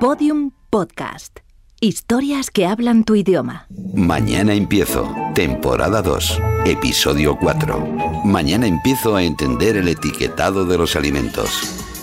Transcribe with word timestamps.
Podium 0.00 0.52
Podcast. 0.70 1.40
Historias 1.78 2.50
que 2.50 2.64
hablan 2.66 3.04
tu 3.04 3.16
idioma. 3.16 3.66
Mañana 3.92 4.54
empiezo, 4.54 5.14
temporada 5.34 6.00
2, 6.00 6.40
episodio 6.64 7.36
4. 7.38 8.22
Mañana 8.24 8.66
empiezo 8.66 9.14
a 9.14 9.22
entender 9.22 9.76
el 9.76 9.88
etiquetado 9.88 10.64
de 10.64 10.78
los 10.78 10.96
alimentos. 10.96 11.50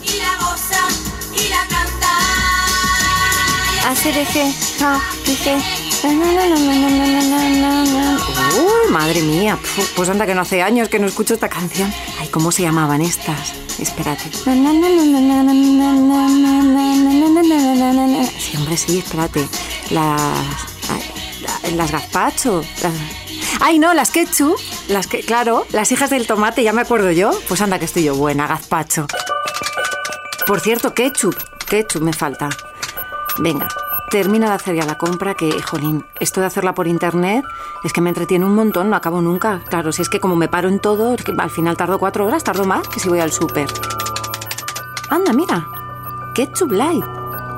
Y 0.03 0.19
la 0.19 0.37
goza, 0.37 0.87
y 1.33 1.49
la 1.49 1.61
canta. 1.67 2.13
Uy, 8.61 8.91
madre 8.91 9.23
mía, 9.23 9.57
pues 9.95 10.07
anda 10.07 10.27
que 10.27 10.35
no 10.35 10.41
hace 10.41 10.61
años 10.61 10.87
que 10.87 10.99
no 10.99 11.07
escucho 11.07 11.33
esta 11.33 11.49
canción. 11.49 11.91
Ay, 12.19 12.27
¿cómo 12.27 12.51
se 12.51 12.61
llamaban 12.61 13.01
estas? 13.01 13.53
Espérate 13.79 14.29
hombre, 18.57 18.77
sí, 18.77 18.99
espérate. 18.99 19.47
Las... 19.91 20.31
Las 21.73 21.91
gazpacho. 21.91 22.63
Ay, 23.59 23.79
no, 23.79 23.93
las 23.93 24.11
ketchup. 24.11 24.57
Las 24.87 25.07
que, 25.07 25.19
claro, 25.21 25.65
las 25.71 25.91
hijas 25.91 26.09
del 26.09 26.27
tomate, 26.27 26.63
ya 26.63 26.73
me 26.73 26.81
acuerdo 26.81 27.11
yo. 27.11 27.31
Pues 27.47 27.61
anda 27.61 27.79
que 27.79 27.85
estoy 27.85 28.03
yo 28.03 28.15
buena, 28.15 28.47
gazpacho. 28.47 29.07
Por 30.45 30.59
cierto, 30.61 30.93
ketchup. 30.93 31.35
Ketchup 31.67 32.01
me 32.01 32.13
falta. 32.13 32.49
Venga, 33.39 33.67
termina 34.09 34.47
de 34.47 34.55
hacer 34.55 34.75
ya 34.75 34.85
la 34.85 34.97
compra 34.97 35.35
que, 35.35 35.61
jolín, 35.61 36.05
esto 36.19 36.39
de 36.39 36.47
hacerla 36.47 36.73
por 36.73 36.87
internet 36.87 37.43
es 37.83 37.93
que 37.93 38.01
me 38.01 38.09
entretiene 38.09 38.45
un 38.45 38.55
montón, 38.55 38.89
no 38.89 38.95
acabo 38.95 39.21
nunca. 39.21 39.61
Claro, 39.67 39.91
si 39.91 40.01
es 40.01 40.09
que 40.09 40.19
como 40.19 40.35
me 40.35 40.47
paro 40.47 40.69
en 40.69 40.79
todo, 40.79 41.15
al 41.37 41.49
final 41.51 41.77
tardo 41.77 41.99
cuatro 41.99 42.25
horas, 42.25 42.43
tardo 42.43 42.65
más 42.65 42.87
que 42.87 42.99
si 42.99 43.09
voy 43.09 43.19
al 43.19 43.31
súper. 43.31 43.67
Anda, 45.09 45.33
mira, 45.33 45.67
ketchup 46.33 46.71
light, 46.71 47.05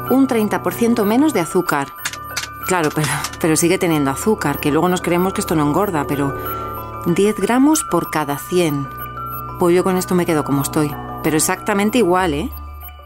un 0.09 0.27
30% 0.27 1.05
menos 1.05 1.33
de 1.33 1.39
azúcar. 1.39 1.93
Claro, 2.67 2.89
pero, 2.93 3.09
pero 3.39 3.55
sigue 3.55 3.77
teniendo 3.77 4.11
azúcar, 4.11 4.59
que 4.59 4.71
luego 4.71 4.89
nos 4.89 5.01
creemos 5.01 5.33
que 5.33 5.41
esto 5.41 5.55
no 5.55 5.67
engorda, 5.67 6.05
pero 6.07 6.35
10 7.05 7.35
gramos 7.37 7.83
por 7.83 8.11
cada 8.11 8.37
100. 8.37 8.87
Pues 9.59 9.75
yo 9.75 9.83
con 9.83 9.97
esto 9.97 10.15
me 10.15 10.25
quedo 10.25 10.43
como 10.43 10.61
estoy, 10.61 10.91
pero 11.23 11.37
exactamente 11.37 11.97
igual, 11.97 12.33
¿eh? 12.33 12.49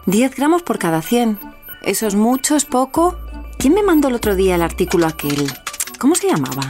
10 0.06 0.36
gramos 0.36 0.64
por 0.64 0.80
cada 0.80 1.02
100. 1.02 1.40
¿Eso 1.82 2.08
es 2.08 2.16
mucho? 2.16 2.56
¿Es 2.56 2.66
poco? 2.66 3.16
¿Quién 3.58 3.74
me 3.74 3.84
mandó 3.84 4.10
el 4.10 4.16
otro 4.16 4.36
día 4.36 4.56
el 4.56 4.62
artículo 4.62 5.08
aquel? 5.08 5.52
¿Cómo 5.98 6.16
se 6.16 6.28
llamaba? 6.28 6.64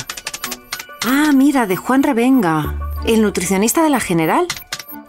Ah, 1.05 1.31
mira, 1.33 1.65
de 1.65 1.75
Juan 1.75 2.03
Revenga, 2.03 2.75
el 3.05 3.21
nutricionista 3.21 3.83
de 3.83 3.89
la 3.89 3.99
General. 3.99 4.47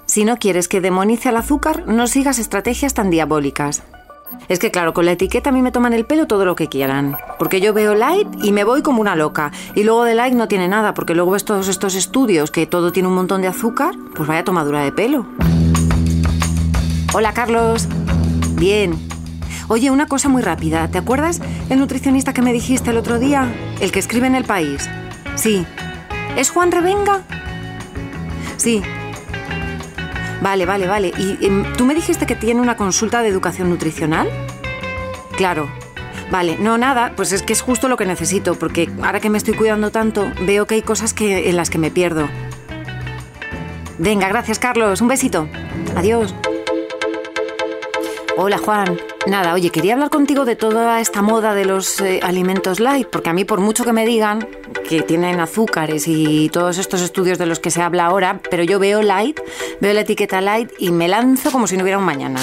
Si 0.07 0.25
no 0.25 0.39
quieres 0.39 0.69
que 0.69 0.81
demonice 0.81 1.29
al 1.29 1.37
azúcar, 1.37 1.87
no 1.87 2.07
sigas 2.07 2.39
estrategias 2.39 2.95
tan 2.95 3.11
diabólicas. 3.11 3.83
Es 4.49 4.59
que 4.59 4.71
claro, 4.71 4.93
con 4.93 5.05
la 5.07 5.13
etiqueta 5.13 5.51
a 5.51 5.53
mí 5.53 5.63
me 5.63 5.73
toman 5.73 5.93
el 5.93 6.05
pelo 6.05 6.27
todo 6.27 6.45
lo 6.45 6.55
que 6.55 6.69
quieran. 6.69 7.17
Porque 7.39 7.61
yo 7.61 7.73
veo 7.73 7.95
light 7.95 8.29
y 8.43 8.53
me 8.53 8.65
voy 8.65 8.83
como 8.83 9.01
una 9.01 9.17
loca. 9.17 9.53
Y 9.75 9.85
luego 9.85 10.05
de 10.05 10.15
light 10.15 10.35
no 10.35 10.49
tiene 10.49 10.69
nada, 10.69 10.95
porque 10.95 11.15
luego 11.15 11.33
ves 11.33 11.45
todos 11.45 11.69
estos 11.69 11.95
estudios 11.95 12.51
que 12.51 12.67
todo 12.67 12.93
tiene 12.93 13.09
un 13.09 13.15
montón 13.15 13.43
de 13.43 13.49
azúcar, 13.49 13.95
pues 14.15 14.29
vaya 14.29 14.45
tomadura 14.45 14.81
de 14.81 14.93
pelo. 14.93 15.27
Hola 17.15 17.33
Carlos. 17.33 17.89
Bien. 18.57 18.99
Oye, 19.69 19.91
una 19.91 20.07
cosa 20.07 20.29
muy 20.29 20.43
rápida. 20.43 20.89
¿Te 20.89 20.99
acuerdas 20.99 21.41
el 21.71 21.79
nutricionista 21.79 22.35
que 22.35 22.43
me 22.43 22.53
dijiste 22.53 22.91
el 22.91 22.99
otro 22.99 23.19
día? 23.19 23.53
El 23.81 23.93
que 23.93 23.99
escribe 23.99 24.27
en 24.27 24.35
El 24.35 24.45
País. 24.45 24.89
Sí. 25.37 25.65
¿Es 26.37 26.51
Juan 26.51 26.71
Revenga? 26.71 27.23
Sí. 28.57 28.83
Vale, 30.43 30.67
vale, 30.67 30.87
vale. 30.87 31.13
¿Y 31.17 31.47
em, 31.47 31.65
tú 31.77 31.85
me 31.85 31.95
dijiste 31.95 32.27
que 32.27 32.35
tiene 32.35 32.61
una 32.61 32.77
consulta 32.77 33.23
de 33.23 33.29
educación 33.29 33.71
nutricional? 33.71 34.29
Claro. 35.37 35.71
Vale, 36.31 36.57
no, 36.59 36.79
nada, 36.79 37.13
pues 37.17 37.33
es 37.33 37.43
que 37.43 37.53
es 37.53 37.61
justo 37.61 37.89
lo 37.89 37.97
que 37.97 38.07
necesito, 38.07 38.55
porque 38.55 38.91
ahora 39.03 39.21
que 39.21 39.31
me 39.31 39.39
estoy 39.39 39.55
cuidando 39.55 39.91
tanto, 39.91 40.31
veo 40.41 40.67
que 40.67 40.75
hay 40.75 40.83
cosas 40.83 41.13
que, 41.15 41.49
en 41.49 41.57
las 41.57 41.71
que 41.71 41.79
me 41.79 41.91
pierdo. 41.91 42.29
Venga, 43.99 44.29
gracias, 44.29 44.59
Carlos. 44.59 45.01
Un 45.01 45.09
besito. 45.09 45.49
Adiós. 45.95 46.35
Hola 48.37 48.59
Juan. 48.59 49.14
Nada, 49.27 49.55
oye, 49.55 49.71
quería 49.71 49.95
hablar 49.95 50.11
contigo 50.11 50.45
de 50.45 50.55
toda 50.55 51.01
esta 51.01 51.23
moda 51.23 51.55
de 51.55 51.65
los 51.65 51.99
eh, 52.01 52.21
alimentos 52.23 52.79
light, 52.79 53.09
porque 53.09 53.31
a 53.31 53.33
mí 53.33 53.47
por 53.47 53.59
mucho 53.59 53.83
que 53.83 53.95
me 53.95 54.05
digan 54.05 54.47
que 54.87 55.01
tienen 55.01 55.41
azúcares 55.41 56.07
y 56.07 56.51
todos 56.51 56.77
estos 56.77 57.01
estudios 57.01 57.39
de 57.39 57.47
los 57.47 57.59
que 57.59 57.71
se 57.71 57.81
habla 57.81 58.05
ahora, 58.05 58.41
pero 58.51 58.63
yo 58.65 58.79
veo 58.79 59.01
light, 59.01 59.41
veo 59.81 59.95
la 59.95 60.01
etiqueta 60.03 60.43
light 60.43 60.71
y 60.79 60.93
me 60.93 61.09
lanzo 61.09 61.51
como 61.51 61.67
si 61.67 61.79
no 61.79 61.85
hubiera 61.85 61.99
un 61.99 62.05
mañana. 62.05 62.39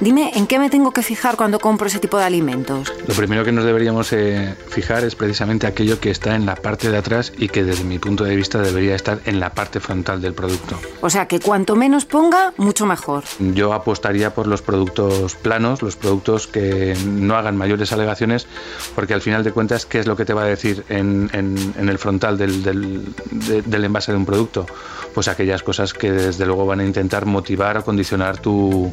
Dime, 0.00 0.30
¿en 0.34 0.46
qué 0.46 0.60
me 0.60 0.70
tengo 0.70 0.92
que 0.92 1.02
fijar 1.02 1.36
cuando 1.36 1.58
compro 1.58 1.88
ese 1.88 1.98
tipo 1.98 2.18
de 2.18 2.24
alimentos? 2.24 2.92
Lo 3.08 3.14
primero 3.14 3.44
que 3.44 3.50
nos 3.50 3.64
deberíamos 3.64 4.12
eh, 4.12 4.54
fijar 4.68 5.02
es 5.02 5.16
precisamente 5.16 5.66
aquello 5.66 5.98
que 5.98 6.10
está 6.10 6.36
en 6.36 6.46
la 6.46 6.54
parte 6.54 6.88
de 6.90 6.96
atrás 6.98 7.32
y 7.36 7.48
que 7.48 7.64
desde 7.64 7.82
mi 7.82 7.98
punto 7.98 8.22
de 8.22 8.36
vista 8.36 8.60
debería 8.60 8.94
estar 8.94 9.18
en 9.24 9.40
la 9.40 9.50
parte 9.50 9.80
frontal 9.80 10.20
del 10.20 10.34
producto. 10.34 10.78
O 11.00 11.10
sea, 11.10 11.26
que 11.26 11.40
cuanto 11.40 11.74
menos 11.74 12.04
ponga, 12.04 12.52
mucho 12.58 12.86
mejor. 12.86 13.24
Yo 13.40 13.72
apostaría 13.72 14.32
por 14.34 14.46
los 14.46 14.62
productos 14.62 15.34
planos, 15.34 15.82
los 15.82 15.96
productos 15.96 16.46
que 16.46 16.96
no 17.04 17.34
hagan 17.36 17.56
mayores 17.56 17.92
alegaciones, 17.92 18.46
porque 18.94 19.14
al 19.14 19.20
final 19.20 19.42
de 19.42 19.50
cuentas, 19.50 19.84
¿qué 19.84 19.98
es 19.98 20.06
lo 20.06 20.16
que 20.16 20.24
te 20.24 20.32
va 20.32 20.42
a 20.42 20.46
decir 20.46 20.84
en, 20.90 21.28
en- 21.32 21.74
en 21.76 21.88
el 21.88 21.98
frontal 21.98 22.38
del, 22.38 22.62
del- 22.62 23.14
de- 23.32 23.62
del 23.62 23.84
envase 23.84 24.12
de 24.12 24.18
un 24.18 24.26
producto? 24.26 24.64
Pues 25.12 25.26
aquellas 25.26 25.64
cosas 25.64 25.92
que 25.92 26.12
desde 26.12 26.46
luego 26.46 26.66
van 26.66 26.78
a 26.78 26.84
intentar 26.84 27.26
motivar 27.26 27.78
o 27.78 27.84
condicionar 27.84 28.38
tu, 28.38 28.92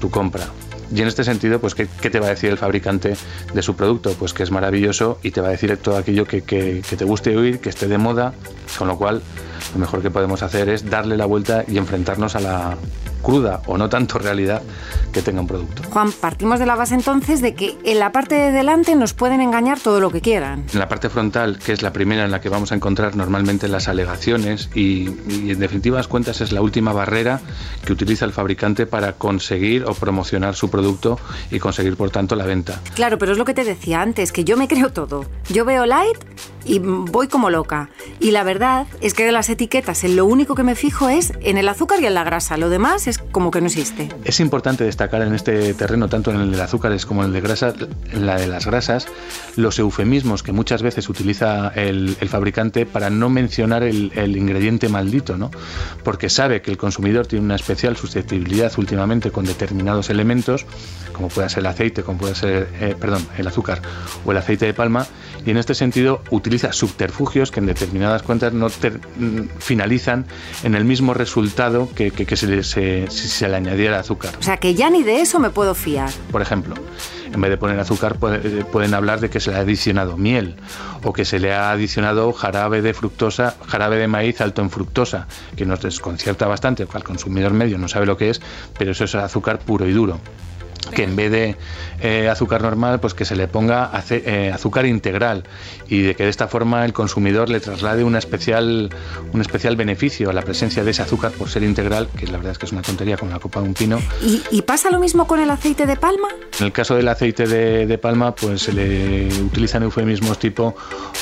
tu 0.00 0.08
compra. 0.08 0.37
Y 0.94 1.02
en 1.02 1.08
este 1.08 1.22
sentido, 1.22 1.60
pues, 1.60 1.74
¿qué, 1.74 1.86
te 1.86 2.18
va 2.18 2.26
a 2.26 2.30
decir 2.30 2.48
el 2.50 2.56
fabricante 2.56 3.14
de 3.52 3.62
su 3.62 3.76
producto? 3.76 4.14
Pues 4.18 4.32
que 4.32 4.42
es 4.42 4.50
maravilloso 4.50 5.18
y 5.22 5.32
te 5.32 5.42
va 5.42 5.48
a 5.48 5.50
decir 5.50 5.76
todo 5.76 5.98
aquello 5.98 6.24
que, 6.24 6.42
que- 6.42 6.82
que 6.88 6.96
te 6.96 7.04
guste 7.04 7.36
oír, 7.36 7.60
que 7.60 7.68
esté 7.68 7.88
de 7.88 7.98
moda, 7.98 8.32
con 8.78 8.88
lo 8.88 8.96
cual 8.96 9.20
lo 9.74 9.78
mejor 9.80 10.00
que 10.00 10.10
podemos 10.10 10.42
hacer 10.42 10.70
es 10.70 10.88
darle 10.88 11.18
la 11.18 11.26
vuelta 11.26 11.64
y 11.68 11.76
enfrentarnos 11.76 12.36
a 12.36 12.40
la 12.40 12.76
cruda 13.22 13.62
o 13.66 13.78
no 13.78 13.88
tanto 13.88 14.18
realidad 14.18 14.62
que 15.12 15.22
tenga 15.22 15.40
un 15.40 15.46
producto. 15.46 15.82
Juan, 15.90 16.12
partimos 16.12 16.58
de 16.58 16.66
la 16.66 16.76
base 16.76 16.94
entonces 16.94 17.40
de 17.40 17.54
que 17.54 17.76
en 17.84 17.98
la 17.98 18.12
parte 18.12 18.34
de 18.34 18.52
delante 18.52 18.94
nos 18.94 19.12
pueden 19.12 19.40
engañar 19.40 19.80
todo 19.80 20.00
lo 20.00 20.10
que 20.10 20.20
quieran. 20.20 20.64
En 20.72 20.78
la 20.78 20.88
parte 20.88 21.08
frontal, 21.08 21.58
que 21.58 21.72
es 21.72 21.82
la 21.82 21.92
primera 21.92 22.24
en 22.24 22.30
la 22.30 22.40
que 22.40 22.48
vamos 22.48 22.72
a 22.72 22.74
encontrar 22.74 23.16
normalmente 23.16 23.68
las 23.68 23.88
alegaciones 23.88 24.70
y, 24.74 25.10
y 25.28 25.50
en 25.50 25.58
definitivas 25.58 26.08
cuentas 26.08 26.40
es 26.40 26.52
la 26.52 26.62
última 26.62 26.92
barrera 26.92 27.40
que 27.84 27.92
utiliza 27.92 28.24
el 28.24 28.32
fabricante 28.32 28.86
para 28.86 29.14
conseguir 29.14 29.84
o 29.84 29.94
promocionar 29.94 30.54
su 30.54 30.70
producto 30.70 31.18
y 31.50 31.58
conseguir 31.58 31.96
por 31.96 32.10
tanto 32.10 32.36
la 32.36 32.44
venta. 32.44 32.80
Claro, 32.94 33.18
pero 33.18 33.32
es 33.32 33.38
lo 33.38 33.44
que 33.44 33.54
te 33.54 33.64
decía 33.64 34.00
antes, 34.00 34.32
que 34.32 34.44
yo 34.44 34.56
me 34.56 34.68
creo 34.68 34.92
todo. 34.92 35.26
Yo 35.48 35.64
veo 35.64 35.86
light 35.86 36.18
y 36.64 36.78
voy 36.78 37.28
como 37.28 37.50
loca. 37.50 37.88
Y 38.20 38.30
la 38.30 38.44
verdad 38.44 38.86
es 39.00 39.14
que 39.14 39.24
de 39.24 39.32
las 39.32 39.48
etiquetas, 39.48 40.04
en 40.04 40.16
lo 40.16 40.26
único 40.26 40.54
que 40.54 40.62
me 40.62 40.74
fijo 40.74 41.08
es 41.08 41.32
en 41.40 41.58
el 41.58 41.68
azúcar 41.68 42.00
y 42.00 42.06
en 42.06 42.14
la 42.14 42.24
grasa. 42.24 42.56
Lo 42.56 42.68
demás 42.68 43.06
es 43.08 43.18
como 43.18 43.50
que 43.50 43.60
no 43.60 43.66
existe. 43.66 44.08
Es 44.24 44.40
importante 44.40 44.84
destacar 44.84 45.22
en 45.22 45.34
este 45.34 45.74
terreno, 45.74 46.08
tanto 46.08 46.30
en 46.30 46.40
el 46.40 46.52
de 46.52 46.62
azúcares 46.62 47.06
como 47.06 47.22
en 47.22 47.28
el 47.28 47.32
de 47.34 47.40
grasas, 47.40 47.74
en 48.12 48.26
la 48.26 48.36
de 48.36 48.46
las 48.46 48.66
grasas, 48.66 49.06
los 49.56 49.78
eufemismos 49.78 50.42
que 50.42 50.52
muchas 50.52 50.82
veces 50.82 51.08
utiliza 51.08 51.68
el, 51.74 52.16
el 52.20 52.28
fabricante 52.28 52.86
para 52.86 53.10
no 53.10 53.28
mencionar 53.30 53.82
el, 53.82 54.12
el 54.14 54.36
ingrediente 54.36 54.88
maldito, 54.88 55.36
¿no? 55.36 55.50
Porque 56.04 56.28
sabe 56.28 56.62
que 56.62 56.70
el 56.70 56.76
consumidor 56.76 57.26
tiene 57.26 57.44
una 57.44 57.56
especial 57.56 57.96
susceptibilidad 57.96 58.72
últimamente 58.78 59.30
con 59.30 59.44
determinados 59.44 60.10
elementos, 60.10 60.66
como 61.12 61.28
pueda 61.28 61.48
ser 61.48 61.60
el 61.60 61.66
aceite, 61.66 62.02
como 62.02 62.18
puede 62.18 62.34
ser, 62.34 62.68
eh, 62.80 62.94
perdón, 62.98 63.26
el 63.36 63.46
azúcar 63.46 63.80
o 64.24 64.30
el 64.32 64.36
aceite 64.38 64.66
de 64.66 64.74
palma, 64.74 65.06
y 65.46 65.50
en 65.50 65.56
este 65.56 65.74
sentido 65.74 66.22
utiliza 66.30 66.72
subterfugios 66.72 67.50
que 67.50 67.60
en 67.60 67.66
determinadas 67.66 68.22
cuentas 68.22 68.52
no 68.52 68.68
ter- 68.70 69.00
mm, 69.18 69.58
finalizan 69.58 70.26
en 70.62 70.74
el 70.74 70.84
mismo 70.84 71.14
resultado 71.14 71.88
que, 71.94 72.10
que- 72.10 72.26
que 72.26 72.36
se 72.36 72.46
le- 72.46 72.62
si 73.08 73.28
se 73.28 73.48
le 73.48 73.56
añadiera 73.56 74.00
azúcar. 74.00 74.32
O 74.38 74.42
sea, 74.42 74.56
que 74.56 74.74
ya 74.74 74.90
ni 74.90 75.02
de 75.02 75.20
eso 75.20 75.38
me 75.38 75.50
puedo 75.50 75.74
fiar. 75.74 76.10
Por 76.32 76.42
ejemplo, 76.42 76.74
en 77.32 77.40
vez 77.40 77.50
de 77.50 77.56
poner 77.56 77.78
azúcar 77.78 78.16
puede- 78.16 78.60
eh, 78.60 78.64
pueden 78.64 78.94
hablar 78.94 79.20
de 79.20 79.30
que 79.30 79.38
se 79.40 79.50
le 79.50 79.56
ha 79.58 79.60
adicionado 79.60 80.16
miel 80.16 80.56
o 81.04 81.12
que 81.12 81.24
se 81.24 81.38
le 81.38 81.52
ha 81.52 81.70
adicionado 81.70 82.32
jarabe 82.32 82.82
de 82.82 82.94
fructosa, 82.94 83.54
jarabe 83.66 83.96
de 83.98 84.08
maíz 84.08 84.40
alto 84.40 84.62
en 84.62 84.70
fructosa, 84.70 85.26
que 85.56 85.64
nos 85.66 85.80
desconcierta 85.80 86.46
bastante, 86.46 86.86
al 86.92 87.04
consumidor 87.04 87.52
medio 87.52 87.78
no 87.78 87.86
sabe 87.88 88.06
lo 88.06 88.16
que 88.16 88.30
es, 88.30 88.40
pero 88.78 88.92
eso 88.92 89.04
es 89.04 89.14
azúcar 89.14 89.58
puro 89.58 89.86
y 89.86 89.92
duro 89.92 90.18
que 90.94 91.04
en 91.04 91.16
vez 91.16 91.30
de 91.30 91.56
eh, 92.00 92.28
azúcar 92.28 92.62
normal, 92.62 93.00
pues 93.00 93.12
que 93.14 93.24
se 93.24 93.36
le 93.36 93.48
ponga 93.48 93.84
ace- 93.84 94.22
eh, 94.24 94.52
azúcar 94.52 94.86
integral 94.86 95.44
y 95.88 96.02
de 96.02 96.14
que 96.14 96.24
de 96.24 96.30
esta 96.30 96.48
forma 96.48 96.84
el 96.84 96.92
consumidor 96.92 97.48
le 97.48 97.60
traslade 97.60 98.04
una 98.04 98.18
especial, 98.18 98.90
un 99.32 99.40
especial 99.40 99.76
beneficio 99.76 100.30
a 100.30 100.32
la 100.32 100.42
presencia 100.42 100.84
de 100.84 100.90
ese 100.92 101.02
azúcar 101.02 101.32
por 101.32 101.48
ser 101.50 101.62
integral, 101.62 102.08
que 102.16 102.26
la 102.26 102.38
verdad 102.38 102.52
es 102.52 102.58
que 102.58 102.66
es 102.66 102.72
una 102.72 102.82
tontería 102.82 103.16
con 103.16 103.30
la 103.30 103.38
copa 103.38 103.60
de 103.60 103.68
un 103.68 103.74
pino. 103.74 103.98
¿Y, 104.22 104.42
y 104.50 104.62
pasa 104.62 104.90
lo 104.90 104.98
mismo 105.00 105.26
con 105.26 105.40
el 105.40 105.50
aceite 105.50 105.86
de 105.86 105.96
palma? 105.96 106.28
En 106.58 106.66
el 106.66 106.72
caso 106.72 106.94
del 106.94 107.08
aceite 107.08 107.46
de, 107.46 107.86
de 107.86 107.98
palma, 107.98 108.34
pues 108.34 108.62
se 108.62 108.72
le 108.72 109.26
utilizan 109.42 109.82
eufemismos 109.82 110.38
tipo 110.38 110.74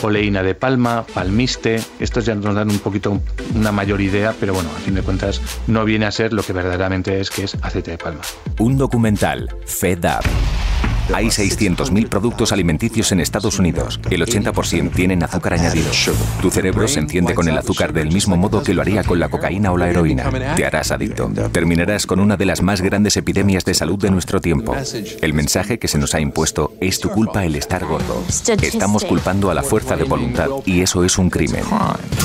oleína 0.02 0.43
de 0.43 0.55
palma, 0.55 1.05
palmiste. 1.12 1.81
Estos 1.99 2.25
ya 2.26 2.35
nos 2.35 2.55
dan 2.55 2.70
un 2.70 2.79
poquito 2.79 3.20
una 3.55 3.73
mayor 3.73 4.00
idea, 4.00 4.35
pero 4.38 4.55
bueno, 4.55 4.70
a 4.76 4.79
fin 4.81 4.94
de 4.94 5.02
cuentas 5.02 5.41
no 5.67 5.85
viene 5.85 6.06
a 6.06 6.11
ser 6.12 6.32
lo 6.32 6.43
que 6.43 6.52
verdaderamente 6.52 7.20
es, 7.20 7.31
que 7.31 7.44
es 7.44 7.56
aceite 7.62 7.93
de 7.93 7.99
palma. 7.99 8.20
Un 8.59 8.79
documental, 8.79 9.45
FEDAP. 9.64 10.86
Hay 11.12 11.26
600.000 11.26 12.08
productos 12.08 12.53
alimenticios 12.53 13.12
en 13.12 13.20
Estados 13.20 13.58
Unidos. 13.58 14.00
El 14.11 14.23
80% 14.23 14.93
tienen 14.93 15.23
azúcar 15.23 15.55
añadido. 15.55 15.91
Tu 16.43 16.50
cerebro 16.50 16.88
se 16.88 17.00
enciende 17.00 17.35
con 17.35 17.49
el 17.49 17.56
azúcar 17.56 17.93
del 17.93 18.08
mismo 18.08 18.37
modo 18.37 18.62
que 18.62 18.75
lo 18.75 18.82
haría 18.82 19.05
con 19.05 19.20
la 19.20 19.29
cocaína 19.29 19.73
o 19.73 19.76
la 19.76 19.88
heroína. 19.88 20.31
Te 20.56 20.67
harás 20.67 20.91
adicto. 20.91 21.31
Terminarás 21.53 22.06
con 22.06 22.20
una 22.20 22.37
de 22.37 22.44
las 22.44 22.62
más 22.62 22.81
grandes 22.81 23.17
epidemias 23.17 23.64
de 23.64 23.75
salud 23.75 23.99
de 23.99 24.11
nuestro 24.11 24.41
tiempo. 24.41 24.75
El 25.20 25.32
mensaje 25.32 25.79
que 25.79 25.88
se 25.88 25.99
nos 25.99 26.14
ha 26.14 26.20
impuesto 26.20 26.75
es 26.81 27.00
tu 27.00 27.09
culpa 27.11 27.44
el 27.44 27.55
estar 27.55 27.85
gordo. 27.85 28.23
Estamos 28.61 29.05
culpando 29.05 29.50
a 29.50 29.55
la 29.55 29.62
fuerza 29.62 29.97
de 29.97 30.05
voluntad 30.05 30.49
y 30.64 30.81
eso 30.81 31.05
es 31.05 31.19
un 31.19 31.31
crimen. 31.31 31.62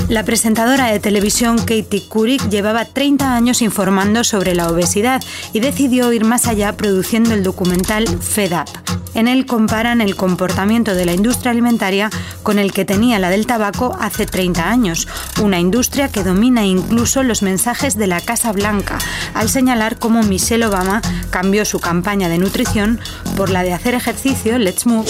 La 0.10 0.24
presentadora 0.24 0.88
de 0.88 1.00
televisión 1.00 1.58
Katie 1.60 2.08
Couric 2.10 2.50
llevaba 2.50 2.86
30 2.86 3.36
años 3.36 3.62
informando 3.62 4.24
sobre 4.24 4.56
la 4.56 4.68
obesidad 4.70 5.22
y 5.54 5.60
decidió 5.60 6.12
ir 6.12 6.26
más 6.26 6.48
allá 6.48 6.76
produciendo 6.76 7.34
el 7.34 7.44
documental 7.44 8.08
Fed 8.08 8.54
Up. 8.54 8.71
En 9.14 9.28
él 9.28 9.46
comparan 9.46 10.02
el 10.02 10.16
comportamiento 10.16 10.96
de 10.96 11.06
la 11.06 11.14
industria 11.14 11.52
alimentaria 11.52 12.10
con 12.44 12.60
el 12.60 12.72
que 12.72 12.86
tenía 12.86 13.20
la 13.20 13.30
del 13.30 13.46
tabaco 13.46 13.96
hace 14.00 14.26
30 14.26 14.70
años, 14.70 15.08
una 15.42 15.60
industria 15.60 16.08
que 16.10 16.24
domina 16.24 16.66
incluso 16.66 17.24
los 17.24 17.42
mensajes 17.42 17.98
de 17.98 18.08
la 18.08 18.22
Casa 18.22 18.52
Blanca, 18.52 18.98
al 19.34 19.50
señalar 19.50 20.00
cómo 20.00 20.24
Michelle 20.24 20.66
Obama 20.66 21.02
cambió 21.30 21.66
su 21.66 21.80
campaña 21.80 22.30
de 22.30 22.38
nutrición 22.38 23.00
por 23.36 23.50
la 23.50 23.64
de 23.64 23.74
hacer 23.74 23.96
ejercicio, 23.96 24.58
Let's 24.58 24.86
Move, 24.86 25.06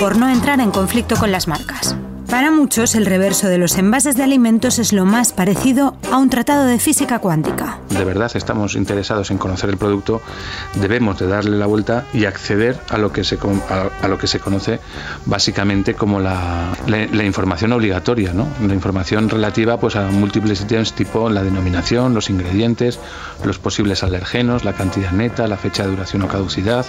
por 0.00 0.16
no 0.16 0.28
entrar 0.28 0.60
en 0.60 0.70
conflicto 0.70 1.16
con 1.16 1.30
las 1.30 1.46
marcas. 1.46 1.94
Para 2.32 2.50
muchos, 2.50 2.94
el 2.94 3.04
reverso 3.04 3.48
de 3.48 3.58
los 3.58 3.76
envases 3.76 4.16
de 4.16 4.22
alimentos 4.22 4.78
es 4.78 4.94
lo 4.94 5.04
más 5.04 5.34
parecido 5.34 5.96
a 6.10 6.16
un 6.16 6.30
tratado 6.30 6.64
de 6.64 6.78
física 6.78 7.18
cuántica. 7.18 7.78
De 7.92 8.04
verdad 8.04 8.30
estamos 8.34 8.74
interesados 8.74 9.30
en 9.30 9.38
conocer 9.38 9.70
el 9.70 9.76
producto, 9.76 10.22
debemos 10.74 11.18
de 11.18 11.26
darle 11.26 11.56
la 11.56 11.66
vuelta 11.66 12.06
y 12.12 12.24
acceder 12.24 12.78
a 12.88 12.98
lo 12.98 13.12
que 13.12 13.24
se, 13.24 13.38
a, 13.68 14.08
lo 14.08 14.18
que 14.18 14.26
se 14.26 14.40
conoce 14.40 14.80
básicamente 15.26 15.94
como 15.94 16.20
la, 16.20 16.72
la, 16.86 17.24
información 17.24 17.72
obligatoria, 17.72 18.32
¿no? 18.32 18.48
la 18.66 18.74
información 18.74 19.28
relativa 19.28 19.78
pues, 19.78 19.96
a 19.96 20.10
múltiples 20.10 20.60
ítems 20.62 20.94
tipo 20.94 21.28
la 21.28 21.42
denominación, 21.42 22.14
los 22.14 22.30
ingredientes, 22.30 22.98
los 23.44 23.58
posibles 23.58 24.02
alergenos, 24.02 24.64
la 24.64 24.72
cantidad 24.72 25.12
neta, 25.12 25.46
la 25.46 25.56
fecha 25.56 25.84
de 25.84 25.90
duración 25.90 26.22
o 26.22 26.28
caducidad 26.28 26.86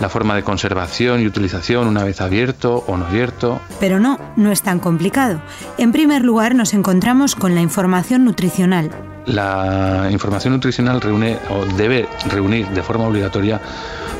la 0.00 0.08
forma 0.08 0.34
de 0.34 0.42
conservación 0.42 1.20
y 1.20 1.26
utilización 1.26 1.86
una 1.86 2.04
vez 2.04 2.20
abierto 2.20 2.84
o 2.86 2.96
no 2.96 3.06
abierto. 3.06 3.60
Pero 3.80 4.00
no, 4.00 4.18
no 4.36 4.52
es 4.52 4.62
tan 4.62 4.78
complicado. 4.78 5.42
En 5.78 5.92
primer 5.92 6.22
lugar 6.22 6.54
nos 6.54 6.74
encontramos 6.74 7.34
con 7.34 7.54
la 7.54 7.60
información 7.60 8.24
nutricional. 8.24 9.09
La 9.26 10.08
información 10.10 10.54
nutricional 10.54 11.00
reúne 11.00 11.38
o 11.50 11.64
debe 11.76 12.08
reunir 12.28 12.68
de 12.68 12.82
forma 12.82 13.04
obligatoria 13.04 13.60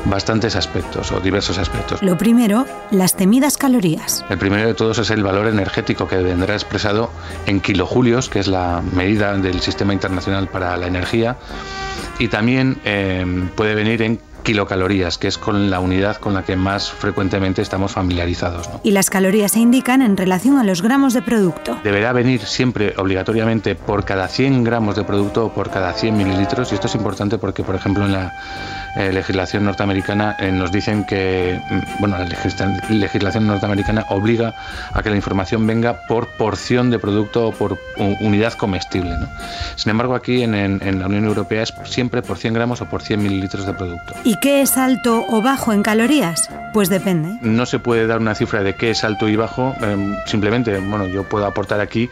bastantes 0.05 0.55
aspectos 0.55 1.11
o 1.11 1.19
diversos 1.19 1.57
aspectos. 1.57 2.01
Lo 2.01 2.17
primero, 2.17 2.65
las 2.91 3.15
temidas 3.15 3.57
calorías. 3.57 4.25
El 4.29 4.37
primero 4.37 4.67
de 4.67 4.73
todos 4.73 4.97
es 4.99 5.09
el 5.11 5.23
valor 5.23 5.47
energético 5.47 6.07
que 6.07 6.17
vendrá 6.17 6.53
expresado 6.53 7.11
en 7.45 7.59
kilojulios, 7.59 8.29
que 8.29 8.39
es 8.39 8.47
la 8.47 8.81
medida 8.93 9.37
del 9.37 9.61
Sistema 9.61 9.93
Internacional 9.93 10.47
para 10.47 10.75
la 10.77 10.87
Energía, 10.87 11.37
y 12.19 12.27
también 12.27 12.79
eh, 12.83 13.25
puede 13.55 13.75
venir 13.75 14.01
en 14.01 14.19
kilocalorías, 14.43 15.17
que 15.17 15.27
es 15.27 15.37
con 15.37 15.69
la 15.69 15.79
unidad 15.79 16.17
con 16.17 16.33
la 16.33 16.43
que 16.43 16.55
más 16.55 16.91
frecuentemente 16.91 17.61
estamos 17.61 17.91
familiarizados. 17.91 18.69
Y 18.83 18.91
las 18.91 19.09
calorías 19.09 19.53
se 19.53 19.59
indican 19.59 20.01
en 20.01 20.17
relación 20.17 20.57
a 20.57 20.63
los 20.63 20.81
gramos 20.81 21.13
de 21.13 21.21
producto. 21.21 21.79
Deberá 21.83 22.13
venir 22.13 22.41
siempre 22.41 22.93
obligatoriamente 22.97 23.75
por 23.75 24.05
cada 24.05 24.27
100 24.27 24.63
gramos 24.63 24.95
de 24.95 25.03
producto 25.03 25.45
o 25.45 25.53
por 25.53 25.69
cada 25.69 25.93
100 25.93 26.17
mililitros 26.17 26.71
y 26.71 26.75
esto 26.75 26.87
es 26.87 26.95
importante 26.95 27.37
porque, 27.37 27.63
por 27.63 27.75
ejemplo, 27.75 28.05
en 28.05 28.13
la 28.13 28.33
eh, 28.95 29.11
legislación 29.13 29.63
norteamericana 29.65 30.35
eh, 30.39 30.51
nos 30.51 30.71
dicen 30.71 31.05
que, 31.05 31.59
mm, 31.69 31.99
bueno, 31.99 32.17
la 32.17 32.25
legislación 32.89 33.47
norteamericana 33.47 34.05
obliga 34.09 34.53
a 34.93 35.01
que 35.01 35.09
la 35.09 35.15
información 35.15 35.65
venga 35.65 36.01
por 36.07 36.27
porción 36.37 36.89
de 36.89 36.99
producto 36.99 37.47
o 37.47 37.51
por 37.51 37.77
unidad 37.97 38.53
comestible. 38.53 39.15
Sin 39.75 39.91
embargo, 39.91 40.15
aquí 40.15 40.43
en, 40.43 40.55
en, 40.55 40.99
la 40.99 41.07
Unión 41.07 41.25
Europea 41.25 41.63
es 41.63 41.73
siempre 41.85 42.21
por 42.21 42.37
100 42.37 42.53
gramos 42.53 42.81
o 42.81 42.85
por 42.85 43.01
100 43.01 43.21
mililitros 43.21 43.65
de 43.65 43.73
producto. 43.73 44.13
¿Y 44.23 44.37
qué 44.39 44.61
es 44.61 44.77
alto 44.77 45.25
o 45.29 45.41
bajo 45.41 45.73
en 45.73 45.83
calorías? 45.83 46.49
Pues 46.73 46.89
depende. 46.89 47.37
No 47.41 47.65
se 47.65 47.79
puede 47.79 48.07
dar 48.07 48.19
una 48.19 48.35
cifra 48.35 48.63
de 48.63 48.75
qué 48.75 48.91
es 48.91 49.03
alto 49.03 49.29
y 49.29 49.35
bajo, 49.35 49.75
em, 49.81 50.15
simplemente, 50.25 50.77
bueno, 50.79 51.07
yo 51.07 51.23
puedo 51.23 51.45
aportar 51.45 51.79
aquí 51.79 52.09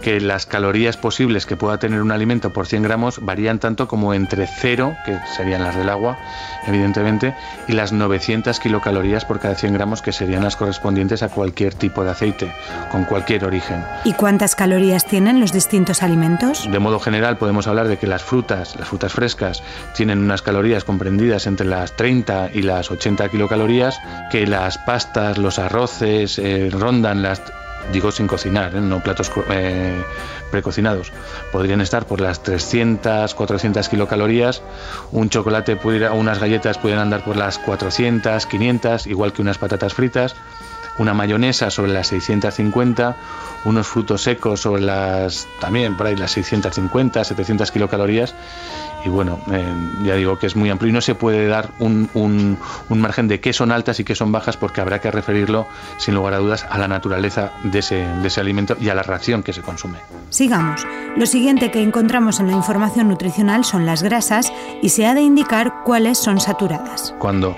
que 0.00 0.20
las 0.20 0.46
calorías 0.46 0.96
posibles 0.96 1.46
que 1.46 1.56
pueda 1.56 1.78
tener 1.78 2.00
un 2.00 2.12
alimento 2.12 2.52
por 2.52 2.66
100 2.66 2.82
gramos 2.82 3.18
varían 3.22 3.58
tanto 3.58 3.88
como 3.88 4.14
entre 4.14 4.46
0, 4.46 4.96
que 5.04 5.18
serían 5.36 5.62
las 5.62 5.76
del 5.76 5.88
agua, 5.88 6.18
evidentemente, 6.66 7.34
y 7.68 7.72
las 7.72 7.92
900 7.92 8.58
kilocalorías 8.60 9.24
por 9.24 9.40
cada 9.40 9.54
100 9.54 9.74
gramos, 9.74 10.02
que 10.02 10.12
serían 10.12 10.42
las 10.42 10.56
correspondientes 10.56 11.22
a 11.22 11.28
cualquier 11.28 11.74
tipo 11.74 12.04
de 12.04 12.10
aceite, 12.10 12.52
con 12.90 13.04
cualquier 13.04 13.44
origen. 13.44 13.84
¿Y 14.04 14.14
cuántas 14.14 14.54
calorías 14.54 15.06
tienen 15.06 15.40
los 15.40 15.52
distintos 15.52 16.02
alimentos? 16.02 16.70
De 16.70 16.78
modo 16.78 17.00
general 17.00 17.36
podemos 17.36 17.66
hablar 17.66 17.88
de 17.88 17.98
que 17.98 18.06
las 18.06 18.22
frutas, 18.22 18.76
las 18.76 18.88
frutas 18.88 19.12
frescas, 19.12 19.62
tienen 19.94 20.18
unas 20.18 20.42
calorías 20.42 20.84
comprendidas 20.84 21.46
entre 21.46 21.66
las 21.66 21.96
30 21.96 22.50
y 22.54 22.62
las 22.62 22.90
80 22.90 23.28
kilocalorías, 23.28 24.00
que 24.30 24.46
las 24.46 24.78
pastas, 24.78 25.38
los 25.38 25.58
arroces 25.58 26.38
eh, 26.38 26.70
rondan 26.70 27.22
las 27.22 27.42
digo 27.92 28.12
sin 28.12 28.26
cocinar, 28.26 28.74
¿eh? 28.74 28.80
no 28.80 29.02
platos 29.02 29.30
eh, 29.50 30.02
precocinados, 30.50 31.12
podrían 31.52 31.80
estar 31.80 32.06
por 32.06 32.20
las 32.20 32.42
300, 32.42 33.34
400 33.34 33.88
kilocalorías, 33.88 34.62
un 35.12 35.28
chocolate 35.28 35.76
pudiera, 35.76 36.12
unas 36.12 36.38
galletas 36.38 36.78
pueden 36.78 36.98
andar 36.98 37.24
por 37.24 37.36
las 37.36 37.58
400, 37.58 38.46
500, 38.46 39.06
igual 39.06 39.32
que 39.32 39.42
unas 39.42 39.58
patatas 39.58 39.94
fritas, 39.94 40.34
una 40.98 41.14
mayonesa 41.14 41.70
sobre 41.70 41.92
las 41.92 42.08
650, 42.08 43.16
unos 43.64 43.86
frutos 43.86 44.22
secos 44.22 44.60
sobre 44.60 44.82
las 44.82 45.46
también 45.60 45.96
por 45.96 46.06
ahí 46.06 46.16
las 46.16 46.32
650, 46.32 47.24
700 47.24 47.70
kilocalorías 47.70 48.34
y 49.04 49.08
bueno, 49.08 49.38
eh, 49.50 49.64
ya 50.04 50.14
digo 50.14 50.38
que 50.38 50.46
es 50.46 50.56
muy 50.56 50.70
amplio 50.70 50.90
y 50.90 50.92
no 50.92 51.00
se 51.00 51.14
puede 51.14 51.46
dar 51.46 51.70
un, 51.78 52.08
un, 52.14 52.58
margen 53.00 53.28
de 53.28 53.40
qué 53.40 53.52
son 53.52 53.72
altas 53.72 53.98
y 54.00 54.04
qué 54.04 54.14
son 54.14 54.30
bajas 54.32 54.56
porque 54.56 54.80
habrá 54.80 55.00
que 55.00 55.10
referirlo 55.10 55.66
sin 55.98 56.14
lugar 56.14 56.34
a 56.34 56.38
dudas 56.38 56.66
a 56.68 56.78
la 56.78 56.88
naturaleza 56.88 57.52
de 57.64 57.78
ese, 57.78 58.06
de 58.06 58.28
ese 58.28 58.40
alimento 58.40 58.76
y 58.80 58.88
a 58.88 58.94
la 58.94 59.02
ración 59.02 59.42
que 59.42 59.52
se 59.52 59.62
consume. 59.62 59.98
Sigamos. 60.28 60.86
Lo 61.16 61.26
siguiente 61.26 61.70
que 61.70 61.82
encontramos 61.82 62.40
en 62.40 62.48
la 62.48 62.52
información 62.52 63.08
nutricional 63.08 63.64
son 63.64 63.86
las 63.86 64.02
grasas 64.02 64.52
y 64.82 64.90
se 64.90 65.06
ha 65.06 65.14
de 65.14 65.22
indicar 65.22 65.82
cuáles 65.84 66.18
son 66.18 66.40
saturadas. 66.40 67.14
Cuando 67.18 67.56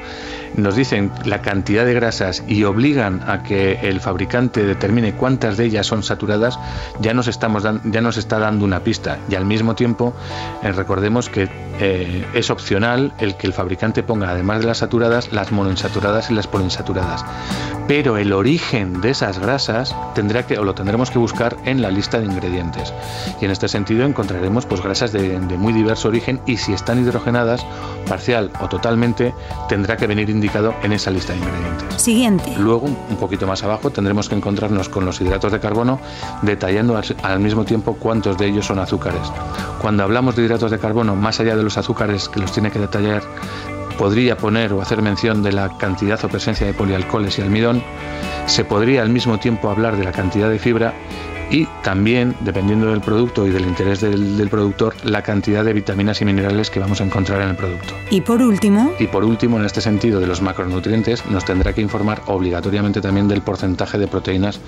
nos 0.56 0.76
dicen 0.76 1.10
la 1.24 1.42
cantidad 1.42 1.84
de 1.84 1.94
grasas 1.94 2.44
y 2.46 2.64
obligan 2.64 3.22
a 3.28 3.42
que 3.42 3.80
el 3.82 4.00
fabricante 4.00 4.64
determine 4.64 5.14
cuántas 5.14 5.56
de 5.56 5.64
ellas 5.64 5.86
son 5.86 6.02
saturadas, 6.02 6.58
ya 7.00 7.14
nos, 7.14 7.28
está 7.28 8.38
dando 8.38 8.64
una 8.64 8.80
pista. 8.80 9.18
Y 9.28 9.34
al 9.34 9.44
mismo 9.44 9.74
tiempo, 9.74 10.14
eh, 10.62 10.72
recordemos 10.72 11.28
que 11.28 11.48
eh, 11.80 12.26
es 12.34 12.50
opcional 12.50 13.12
el 13.18 13.36
que 13.36 13.46
el 13.46 13.52
fabricante 13.52 14.02
ponga, 14.02 14.30
además 14.30 14.60
de 14.60 14.66
las 14.66 14.78
saturadas, 14.78 15.32
las 15.32 15.52
monoinsaturadas 15.52 16.30
y 16.30 16.34
las 16.34 16.46
poliinsaturadas. 16.46 17.24
Pero 17.88 18.16
el 18.16 18.32
origen 18.32 19.00
de 19.00 19.10
esas 19.10 19.38
grasas 19.38 19.94
tendrá 20.14 20.46
que, 20.46 20.58
o 20.58 20.64
lo 20.64 20.74
tendremos 20.74 21.10
que 21.10 21.18
buscar 21.18 21.56
en 21.64 21.82
la 21.82 21.90
lista 21.90 22.20
de 22.20 22.26
ingredientes. 22.26 22.92
Y 23.40 23.44
en 23.44 23.50
este 23.50 23.68
sentido 23.68 24.04
encontraremos 24.04 24.66
pues, 24.66 24.82
grasas 24.82 25.12
de, 25.12 25.40
de 25.40 25.56
muy 25.56 25.72
diverso 25.72 26.08
origen 26.08 26.40
y 26.46 26.58
si 26.58 26.72
están 26.72 27.02
hidrogenadas, 27.02 27.66
parcial 28.08 28.50
o 28.60 28.68
totalmente, 28.68 29.34
tendrá 29.68 29.96
que 29.96 30.06
venir 30.06 30.30
indicado 30.42 30.74
en 30.82 30.92
esa 30.92 31.10
lista 31.12 31.32
de 31.32 31.38
ingredientes. 31.38 32.02
Siguiente. 32.02 32.52
Luego, 32.58 32.86
un 32.86 33.16
poquito 33.16 33.46
más 33.46 33.62
abajo, 33.62 33.90
tendremos 33.90 34.28
que 34.28 34.34
encontrarnos 34.34 34.88
con 34.88 35.04
los 35.04 35.20
hidratos 35.20 35.52
de 35.52 35.60
carbono, 35.60 36.00
detallando 36.42 37.00
al, 37.22 37.40
mismo 37.40 37.64
tiempo 37.64 37.94
cuántos 37.94 38.36
de 38.38 38.48
ellos 38.48 38.66
son 38.66 38.80
azúcares. 38.80 39.22
Cuando 39.80 40.02
hablamos 40.02 40.34
de 40.34 40.42
hidratos 40.42 40.72
de 40.72 40.80
carbono, 40.80 41.14
más 41.14 41.38
allá 41.38 41.54
de 41.54 41.62
los 41.62 41.78
azúcares 41.78 42.28
que 42.28 42.40
los 42.40 42.50
tiene 42.50 42.72
que 42.72 42.80
detallar, 42.80 43.22
podría 43.96 44.36
poner 44.36 44.72
o 44.72 44.82
hacer 44.82 45.00
mención 45.00 45.44
de 45.44 45.52
la 45.52 45.76
cantidad 45.78 46.22
o 46.24 46.28
presencia 46.28 46.66
de 46.66 46.74
polialcoholes 46.74 47.38
y 47.38 47.42
almidón, 47.42 47.84
se 48.46 48.64
podría 48.64 49.02
al 49.02 49.10
mismo 49.10 49.38
tiempo 49.38 49.70
hablar 49.70 49.96
de 49.96 50.02
la 50.02 50.10
cantidad 50.10 50.50
de 50.50 50.58
fibra 50.58 50.92
y 51.52 51.68
también, 51.84 52.34
dependiendo 52.40 52.86
del 52.86 53.02
producto 53.02 53.46
y 53.46 53.50
del 53.50 53.66
interés 53.66 54.00
del, 54.00 54.48
productor, 54.48 54.94
la 55.04 55.22
cantidad 55.22 55.64
de 55.64 55.74
vitaminas 55.74 56.20
y 56.22 56.24
minerales 56.24 56.70
que 56.70 56.80
vamos 56.80 57.00
a 57.00 57.04
encontrar 57.04 57.42
en 57.42 57.50
el 57.50 57.56
producto. 57.56 57.94
Y 58.10 58.22
por 58.22 58.40
último... 58.40 58.94
Y 58.98 59.06
por 59.06 59.22
último, 59.22 59.58
en 59.58 59.66
este 59.66 59.82
sentido 59.82 60.18
de 60.18 60.26
los 60.26 60.40
macronutrientes, 60.40 61.26
nos 61.26 61.44
tendrá 61.44 61.74
que 61.74 61.82
informar 61.82 62.22
obligatoriamente 62.26 63.02
también 63.02 63.28
del 63.28 63.42
porcentaje 63.42 63.98
de 63.98 64.08
proteínas 64.08 64.60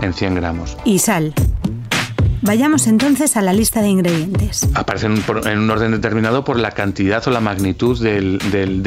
en 0.00 0.14
100 0.14 0.34
gramos. 0.36 0.76
Y 0.86 0.98
sal. 0.98 1.34
Vayamos 2.44 2.88
entonces 2.88 3.36
a 3.36 3.40
la 3.40 3.52
lista 3.52 3.80
de 3.82 3.88
ingredientes. 3.88 4.68
Aparecen 4.74 5.22
en 5.44 5.58
un 5.60 5.70
orden 5.70 5.92
determinado 5.92 6.42
por 6.42 6.58
la 6.58 6.72
cantidad 6.72 7.22
o 7.28 7.30
la 7.30 7.40
magnitud 7.40 8.02
del, 8.02 8.40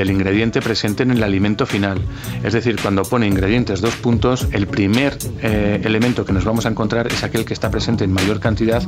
ingrediente 0.09 0.61
presente 0.61 1.03
en 1.03 1.11
el 1.11 1.23
alimento 1.23 1.65
final. 1.65 2.01
Es 2.43 2.51
decir, 2.51 2.75
cuando 2.81 3.03
pone 3.03 3.27
ingredientes 3.27 3.79
dos 3.79 3.95
puntos, 3.95 4.49
el 4.51 4.67
primer 4.67 5.17
eh, 5.41 5.79
elemento 5.85 6.25
que 6.25 6.33
nos 6.33 6.43
vamos 6.43 6.65
a 6.65 6.69
encontrar 6.69 7.07
es 7.07 7.23
aquel 7.23 7.45
que 7.45 7.53
está 7.53 7.71
presente 7.71 8.03
en 8.03 8.11
mayor 8.11 8.41
cantidad, 8.41 8.83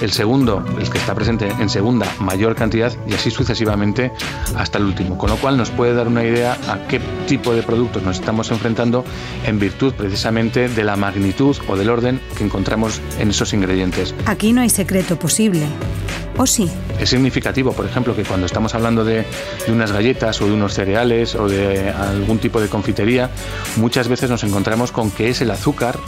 el 0.00 0.10
segundo, 0.10 0.64
el 0.80 0.88
que 0.88 0.96
está 0.96 1.14
presente 1.14 1.48
en 1.48 1.68
segunda 1.68 2.06
mayor 2.18 2.54
cantidad 2.54 2.96
y 3.06 3.12
así 3.12 3.30
sucesivamente 3.30 4.12
hasta 4.56 4.78
el 4.78 4.84
último. 4.84 5.18
Con 5.18 5.28
lo 5.28 5.36
cual 5.36 5.58
nos 5.58 5.70
puede 5.70 5.92
dar 5.92 6.08
una 6.08 6.24
idea 6.24 6.56
a 6.68 6.88
qué 6.88 7.00
tipo 7.28 7.54
de 7.54 7.62
productos 7.62 8.02
nos 8.02 8.18
estamos 8.18 8.50
enfrentando 8.50 9.04
en 9.44 9.58
virtud 9.58 9.92
precisamente 9.92 10.70
de 10.70 10.84
la 10.84 10.96
magnitud 10.96 11.54
o 11.68 11.76
del 11.76 11.90
orden 11.90 12.18
que 12.38 12.44
encontramos 12.44 13.02
en 13.18 13.28
esos 13.28 13.52
ingredientes. 13.52 14.05
Aquí 14.26 14.52
no 14.52 14.60
hay 14.60 14.70
secreto 14.70 15.18
posible. 15.18 15.66
¿O 16.36 16.46
sí? 16.46 16.70
Es 17.00 17.10
significativo, 17.10 17.72
por 17.72 17.86
ejemplo, 17.86 18.14
que 18.16 18.24
cuando 18.24 18.46
estamos 18.46 18.74
hablando 18.74 19.04
de, 19.04 19.24
unas 19.68 19.92
galletas 19.92 20.40
o 20.40 20.46
de 20.46 20.52
unos 20.52 20.74
cereales 20.74 21.34
o 21.34 21.48
de 21.48 21.90
algún 21.90 22.38
tipo 22.38 22.60
de 22.60 22.68
confitería, 22.68 23.30
muchas 23.76 24.08
veces 24.08 24.30
nos 24.30 24.44
encontramos 24.44 24.92
con 24.92 25.10
que 25.10 25.28
es 25.28 25.40
el 25.40 25.50
azúcar 25.50 25.98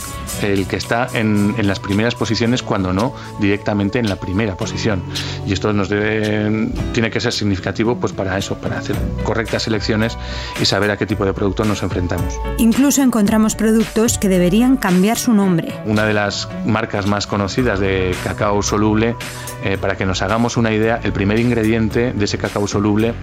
el 0.41 0.67
que 0.67 0.77
está 0.77 1.07
en, 1.13 1.55
las 1.67 1.79
primeras 1.79 2.15
posiciones 2.15 2.63
cuando 2.63 2.93
no 2.93 3.13
directamente 3.39 3.99
en 3.99 4.09
la 4.09 4.15
primera 4.15 4.55
posición. 4.55 5.03
Y 5.45 5.53
esto 5.53 5.73
nos 5.73 5.89
debe, 5.89 6.69
tiene 6.93 7.11
que 7.11 7.19
ser 7.19 7.33
significativo 7.33 7.97
pues 7.97 8.13
para 8.13 8.37
eso, 8.37 8.55
para 8.55 8.79
hacer 8.79 8.95
correctas 9.23 9.67
elecciones 9.67 10.17
y 10.61 10.65
saber 10.65 10.91
a 10.91 10.97
qué 10.97 11.05
tipo 11.05 11.25
de 11.25 11.33
producto 11.33 11.65
nos 11.65 11.83
enfrentamos. 11.83 12.33
Incluso 12.57 13.01
encontramos 13.01 13.55
productos 13.55 14.17
que 14.17 14.29
deberían 14.29 14.77
cambiar 14.77 15.17
su 15.17 15.33
nombre. 15.33 15.73
Una 15.85 16.05
de 16.05 16.13
las 16.13 16.49
marcas 16.65 17.05
más 17.05 17.27
conocidas 17.27 17.79
de 17.79 18.15
cacao 18.23 18.61
soluble, 18.63 19.15
eh, 19.63 19.77
para 19.77 19.95
que 19.97 20.05
nos 20.05 20.21
hagamos 20.21 20.57
una 20.57 20.71
idea, 20.71 20.78
el 20.79 21.13
primer 21.13 21.39
ingrediente 21.39 22.13
de 22.13 22.25
ese 22.25 22.37
cacao 22.37 22.67
soluble 22.67 23.13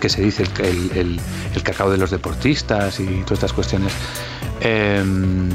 que 0.00 0.08
se 0.08 0.20
dice 0.22 0.44
el, 0.58 1.20
cacao 1.62 1.90
de 1.90 1.96
los 1.96 2.10
deportistas 2.10 2.98
y 2.98 3.06
todas 3.22 3.38
estas 3.38 3.52
cuestiones, 3.52 3.92
em, 4.60 5.48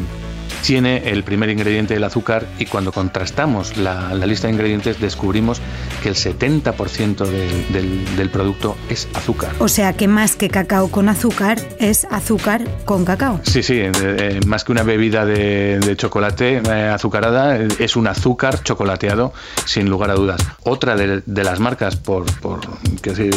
tiene 0.66 1.10
el 1.10 1.24
primer 1.24 1.50
ingrediente 1.50 1.96
el 1.96 2.04
azúcar 2.04 2.46
y 2.60 2.66
cuando 2.66 2.92
contrastamos 2.92 3.78
la, 3.78 4.14
lista 4.28 4.48
de 4.48 4.54
ingredientes 4.54 5.00
descubrimos 5.00 5.62
que 6.04 6.10
el 6.10 6.16
70% 6.16 7.26
del, 7.70 8.30
producto 8.30 8.76
es 8.90 9.08
azúcar. 9.14 9.52
O 9.60 9.70
sea 9.70 9.94
que 9.94 10.08
más 10.08 10.36
que 10.36 10.50
cacao 10.50 10.90
con 10.92 11.08
azúcar 11.08 11.60
es 11.80 12.06
azúcar 12.12 12.64
con 12.84 13.06
cacao. 13.06 13.40
Sí, 13.44 13.64
sí, 13.64 13.76
eh, 13.76 13.92
eh, 14.02 14.40
más 14.46 14.64
que 14.64 14.74
una 14.74 14.84
bebida 14.84 15.26
de, 15.26 15.96
chocolate 15.98 16.62
eh, 16.64 16.90
azucarada, 16.94 17.58
es 17.58 17.96
un 17.96 18.08
azúcar 18.08 18.62
chocolateado 18.64 19.34
sin 19.66 19.90
lugar 19.90 20.12
a 20.12 20.16
dudas. 20.16 20.42
Otra 20.64 20.96
de, 20.96 21.44
las 21.44 21.60
marcas, 21.60 21.96
por, 21.96 22.26
que, 23.02 23.32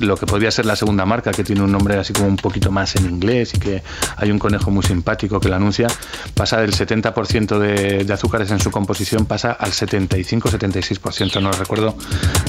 lo 0.00 0.16
que 0.16 0.26
podría 0.26 0.50
ser 0.50 0.66
la 0.66 0.76
segunda 0.76 1.04
marca, 1.04 1.32
que 1.32 1.44
tiene 1.44 1.62
un 1.62 1.72
nombre 1.72 1.96
así 1.96 2.12
como 2.12 2.28
un 2.28 2.36
poquito 2.36 2.70
más 2.70 2.96
en 2.96 3.04
inglés 3.06 3.54
y 3.54 3.58
que 3.58 3.82
hay 4.16 4.30
un 4.30 4.38
conejo 4.38 4.70
muy 4.70 4.82
simpático 4.82 5.38
que 5.38 5.48
la 5.48 5.56
anuncia, 5.56 5.88
pasa 6.34 6.59
del 6.60 6.70
el 6.70 6.76
70% 6.76 7.58
de, 7.58 8.12
azúcares 8.12 8.50
en 8.50 8.60
su 8.60 8.70
composición 8.70 9.26
pasa 9.26 9.52
al 9.52 9.72
75-76%, 9.72 11.40
no 11.40 11.50
lo 11.50 11.56
recuerdo, 11.56 11.96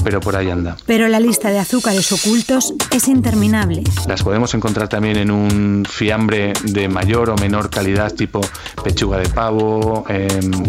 pero 0.04 0.20
por 0.20 0.36
ahí 0.36 0.50
anda. 0.50 0.76
Pero 0.86 1.08
la 1.08 1.20
lista 1.20 1.50
de 1.50 1.58
azúcares 1.58 2.10
ocultos 2.12 2.74
es 2.90 3.08
interminable. 3.08 3.82
Las 4.06 4.22
podemos 4.22 4.54
encontrar 4.54 4.88
también 4.88 5.16
en 5.16 5.30
un 5.30 5.86
fiambre 5.88 6.52
de 6.64 6.88
mayor 6.88 7.30
o 7.30 7.36
menor 7.36 7.70
calidad, 7.70 8.12
tipo 8.12 8.40
pechuga 8.82 9.18
de 9.18 9.28
pavo, 9.28 10.04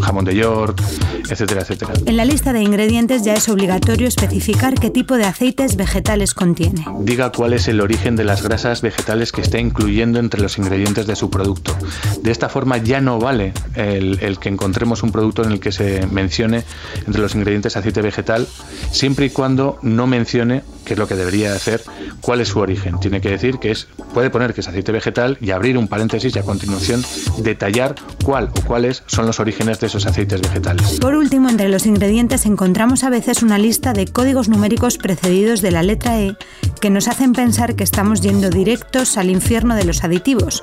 jamón 0.01 0.25
de 0.25 0.35
York, 0.35 0.81
etcétera, 1.29 1.61
etcétera. 1.61 1.93
En 2.05 2.17
la 2.17 2.25
lista 2.25 2.53
de 2.53 2.61
ingredientes 2.61 3.23
ya 3.23 3.33
es 3.33 3.47
obligatorio 3.49 4.07
especificar 4.07 4.75
qué 4.75 4.89
tipo 4.89 5.17
de 5.17 5.25
aceites 5.25 5.75
vegetales 5.75 6.33
contiene. 6.33 6.85
Diga 6.99 7.31
cuál 7.31 7.53
es 7.53 7.67
el 7.67 7.81
origen 7.81 8.15
de 8.15 8.23
las 8.23 8.41
grasas 8.41 8.81
vegetales 8.81 9.31
que 9.31 9.41
está 9.41 9.59
incluyendo 9.59 10.19
entre 10.19 10.41
los 10.41 10.57
ingredientes 10.57 11.07
de 11.07 11.15
su 11.15 11.29
producto. 11.29 11.75
De 12.21 12.31
esta 12.31 12.49
forma 12.49 12.77
ya 12.77 13.01
no 13.01 13.19
vale 13.19 13.32
el, 13.41 14.37
que 14.39 14.49
encontremos 14.49 15.03
un 15.03 15.11
producto 15.11 15.43
en 15.43 15.51
el 15.51 15.59
que 15.59 15.71
se 15.71 16.05
mencione 16.07 16.63
entre 17.05 17.21
los 17.21 17.35
ingredientes 17.35 17.77
aceite 17.77 18.01
vegetal, 18.01 18.47
siempre 18.91 19.25
y 19.25 19.29
cuando 19.29 19.79
no 19.81 20.07
mencione, 20.07 20.63
que 20.83 20.93
es 20.93 20.99
lo 20.99 21.07
que 21.07 21.15
debería 21.15 21.53
hacer, 21.53 21.81
cuál 22.21 22.41
es 22.41 22.49
su 22.49 22.59
origen. 22.59 22.99
Tiene 22.99 23.21
que 23.21 23.29
decir 23.29 23.59
que 23.59 23.71
es, 23.71 23.87
puede 24.13 24.29
poner 24.29 24.53
que 24.53 24.61
es 24.61 24.67
aceite 24.67 24.91
vegetal 24.91 25.37
y 25.41 25.51
abrir 25.51 25.77
un 25.77 25.87
paréntesis 25.87 26.35
y 26.35 26.39
a 26.39 26.43
continuación 26.43 27.03
detallar 27.39 27.95
cuál 28.23 28.49
o 28.57 28.61
cuáles 28.65 29.03
son 29.07 29.25
los 29.25 29.39
orígenes 29.39 29.79
de 29.79 29.87
esos 29.87 30.05
aceites 30.05 30.41
vegetales. 30.41 30.99
Por 30.99 31.15
último, 31.15 31.49
entre 31.49 31.69
los 31.69 31.85
ingredientes 31.85 32.45
encontramos 32.45 33.03
a 33.03 33.09
veces 33.09 33.43
una 33.43 33.57
lista 33.57 33.93
de 33.93 34.07
códigos 34.07 34.49
numéricos 34.49 34.97
precedidos 34.97 35.61
de 35.61 35.71
la 35.71 35.83
letra 35.83 36.19
E 36.19 36.35
que 36.81 36.89
nos 36.89 37.07
hacen 37.07 37.33
pensar 37.33 37.75
que 37.75 37.83
estamos 37.83 38.21
yendo 38.21 38.49
directos 38.49 39.17
al 39.17 39.29
infierno 39.29 39.75
de 39.75 39.85
los 39.85 40.03
aditivos. 40.03 40.61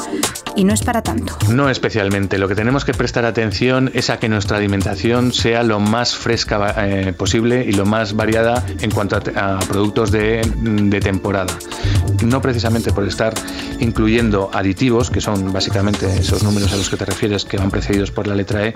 Y 0.57 0.65
no 0.65 0.75
es 0.75 0.83
para 0.83 1.03
tanto. 1.03 1.39
No 1.49 1.71
especialmente. 1.71 2.39
Lo 2.39 2.49
que 2.49 2.55
tenemos 2.55 2.85
que 2.85 2.93
prestar 2.93 3.25
atención 3.25 3.91
es 3.95 4.11
a 4.11 4.19
que 4.19 4.29
nuestra 4.29 4.59
alimentación 4.59 5.33
sea 5.33 5.63
lo 5.63 5.81
más 5.81 6.17
fresca 6.17 6.75
eh, 6.79 7.13
posible 7.13 7.65
y 7.67 7.73
lo 7.73 7.87
más 7.87 8.15
variada 8.15 8.65
en 8.81 8.91
cuanto 8.91 9.17
a, 9.17 9.59
productos 9.61 10.10
de, 10.11 11.01
temporada. 11.03 11.57
No 12.25 12.43
precisamente 12.43 12.93
por 12.93 13.07
estar 13.07 13.33
incluyendo 13.79 14.51
aditivos, 14.53 15.11
que 15.11 15.21
son 15.21 15.53
básicamente 15.53 16.07
esos 16.19 16.43
números 16.43 16.73
a 16.73 16.77
los 16.77 16.91
que 16.91 16.97
te 16.97 17.05
refieres 17.05 17.45
que 17.45 17.57
van 17.57 17.71
precedidos 17.71 18.11
por 18.11 18.27
la 18.27 18.35
letra 18.35 18.67
E, 18.67 18.75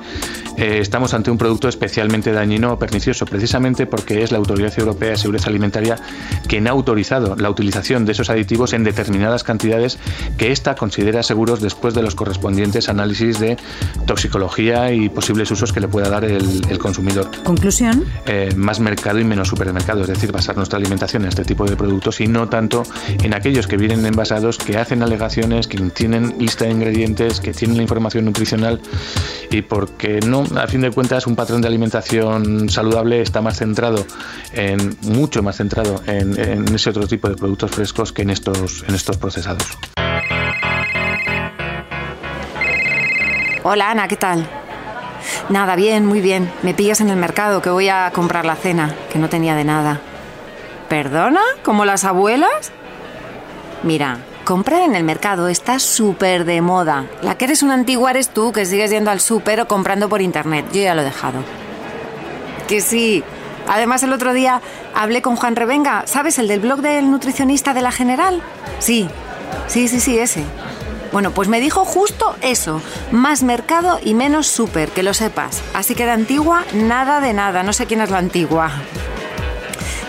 eh, 0.56 0.78
estamos 0.80 1.12
ante 1.12 1.30
un 1.30 1.36
producto 1.36 1.68
especialmente 1.68 2.32
dañino 2.32 2.72
o 2.72 2.78
pernicioso, 2.78 3.26
precisamente 3.26 3.86
porque 3.86 4.22
es 4.22 4.32
la 4.32 4.38
Autoridad 4.38 4.72
Europea 4.78 5.10
de 5.10 5.16
Seguridad 5.16 5.48
Alimentaria 5.48 5.96
quien 6.48 6.66
ha 6.66 6.70
autorizado 6.70 7.36
la 7.36 7.50
utilización 7.50 8.04
de 8.04 8.12
esos 8.12 8.30
aditivos 8.30 8.72
en 8.72 8.84
determinadas 8.84 9.44
cantidades 9.44 9.98
que 10.38 10.52
ésta 10.52 10.74
considera 10.74 11.22
seguros 11.22 11.60
después 11.60 11.94
de 11.94 12.02
los 12.02 12.14
correspondientes 12.14 12.88
análisis 12.88 13.38
de 13.38 13.56
toxicología 14.06 14.92
y 14.92 15.08
posibles 15.08 15.50
usos 15.50 15.72
que 15.72 15.80
le 15.80 15.88
pueda 15.88 16.08
dar 16.08 16.24
el, 16.24 16.78
consumidor. 16.78 17.30
Conclusión. 17.44 18.04
Eh, 18.26 18.52
más 18.56 18.80
mercado 18.80 19.18
y 19.18 19.24
menos 19.24 19.48
supermercado, 19.48 20.02
es 20.02 20.08
decir, 20.08 20.32
basar 20.32 20.56
nuestra 20.56 20.78
alimentación 20.78 21.23
en 21.24 21.28
este 21.28 21.44
tipo 21.44 21.64
de 21.64 21.76
productos 21.76 22.20
y 22.20 22.28
no 22.28 22.48
tanto 22.48 22.84
en 23.22 23.34
aquellos 23.34 23.66
que 23.66 23.76
vienen 23.76 24.04
envasados, 24.06 24.58
que 24.58 24.76
hacen 24.76 25.02
alegaciones, 25.02 25.66
que 25.66 25.78
tienen 25.90 26.36
lista 26.38 26.66
de 26.66 26.72
ingredientes, 26.72 27.40
que 27.40 27.52
tienen 27.52 27.76
la 27.76 27.82
información 27.82 28.26
nutricional 28.26 28.80
y 29.50 29.62
porque 29.62 30.20
no, 30.20 30.44
a 30.56 30.66
fin 30.66 30.82
de 30.82 30.90
cuentas, 30.90 31.26
un 31.26 31.34
patrón 31.34 31.62
de 31.62 31.68
alimentación 31.68 32.68
saludable 32.68 33.20
está 33.20 33.40
más 33.40 33.58
centrado 33.58 34.06
en, 34.52 34.96
mucho 35.02 35.42
más 35.42 35.56
centrado 35.56 36.02
en, 36.06 36.34
ese 36.74 36.90
otro 36.90 37.06
tipo 37.06 37.28
de 37.28 37.36
productos 37.36 37.70
frescos 37.70 38.12
que 38.12 38.22
en 38.22 38.30
estos, 38.30 38.84
en 38.86 38.94
estos 38.94 39.16
procesados. 39.16 39.66
Hola 43.62 43.90
Ana, 43.90 44.08
¿qué 44.08 44.16
tal? 44.16 44.46
Nada, 45.48 45.74
bien, 45.74 46.04
muy 46.04 46.20
bien. 46.20 46.50
Me 46.62 46.74
pillas 46.74 47.00
en 47.00 47.08
el 47.08 47.16
mercado 47.16 47.62
que 47.62 47.70
voy 47.70 47.88
a 47.88 48.10
comprar 48.12 48.44
la 48.44 48.56
cena, 48.56 48.94
que 49.10 49.18
no 49.18 49.30
tenía 49.30 49.54
de 49.54 49.64
nada. 49.64 50.00
¿Perdona? 50.88 51.40
¿Como 51.62 51.84
las 51.84 52.04
abuelas? 52.04 52.72
Mira, 53.82 54.18
comprar 54.44 54.82
en 54.82 54.94
el 54.94 55.04
mercado 55.04 55.48
está 55.48 55.78
súper 55.78 56.44
de 56.44 56.60
moda. 56.60 57.06
La 57.22 57.36
que 57.36 57.46
eres 57.46 57.62
una 57.62 57.74
antigua 57.74 58.10
eres 58.10 58.28
tú, 58.28 58.52
que 58.52 58.66
sigues 58.66 58.90
yendo 58.90 59.10
al 59.10 59.20
súper 59.20 59.60
o 59.60 59.68
comprando 59.68 60.08
por 60.08 60.22
internet. 60.22 60.66
Yo 60.72 60.82
ya 60.82 60.94
lo 60.94 61.02
he 61.02 61.04
dejado. 61.04 61.40
Que 62.68 62.80
sí. 62.80 63.22
Además, 63.66 64.02
el 64.02 64.12
otro 64.12 64.32
día 64.34 64.60
hablé 64.94 65.22
con 65.22 65.36
Juan 65.36 65.56
Revenga. 65.56 66.04
¿Sabes 66.06 66.38
el 66.38 66.48
del 66.48 66.60
blog 66.60 66.80
del 66.80 67.10
nutricionista 67.10 67.74
de 67.74 67.82
la 67.82 67.92
General? 67.92 68.42
Sí. 68.78 69.08
Sí, 69.66 69.88
sí, 69.88 70.00
sí, 70.00 70.18
ese. 70.18 70.44
Bueno, 71.12 71.30
pues 71.30 71.48
me 71.48 71.60
dijo 71.60 71.84
justo 71.84 72.34
eso, 72.40 72.82
más 73.12 73.44
mercado 73.44 74.00
y 74.02 74.14
menos 74.14 74.48
súper, 74.48 74.88
que 74.90 75.04
lo 75.04 75.14
sepas. 75.14 75.62
Así 75.72 75.94
que 75.94 76.06
de 76.06 76.10
antigua, 76.10 76.64
nada 76.74 77.20
de 77.20 77.32
nada, 77.32 77.62
no 77.62 77.72
sé 77.72 77.86
quién 77.86 78.00
es 78.00 78.10
la 78.10 78.18
antigua. 78.18 78.72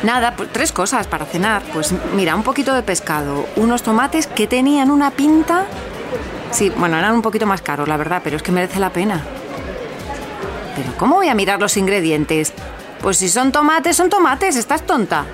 Nada, 0.05 0.35
pues 0.35 0.53
tres 0.53 0.71
cosas 0.71 1.07
para 1.07 1.25
cenar. 1.25 1.63
Pues 1.73 1.91
mira, 2.15 2.35
un 2.35 2.43
poquito 2.43 2.75
de 2.75 2.83
pescado, 2.83 3.47
unos 3.55 3.81
tomates 3.81 4.27
que 4.27 4.45
tenían 4.45 4.91
una 4.91 5.09
pinta... 5.09 5.65
Sí, 6.51 6.71
bueno, 6.77 6.97
eran 6.97 7.15
un 7.15 7.23
poquito 7.23 7.47
más 7.47 7.63
caros, 7.63 7.87
la 7.87 7.97
verdad, 7.97 8.21
pero 8.23 8.37
es 8.37 8.43
que 8.43 8.51
merece 8.51 8.79
la 8.79 8.91
pena. 8.91 9.23
Pero 10.75 10.95
¿cómo 10.97 11.15
voy 11.15 11.27
a 11.29 11.33
mirar 11.33 11.59
los 11.59 11.75
ingredientes? 11.75 12.53
Pues 13.01 13.17
si 13.17 13.29
son 13.29 13.51
tomates, 13.51 13.97
son 13.97 14.11
tomates, 14.11 14.55
estás 14.57 14.83
tonta. 14.83 15.25